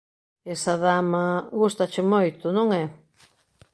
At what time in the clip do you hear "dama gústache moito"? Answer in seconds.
0.85-2.45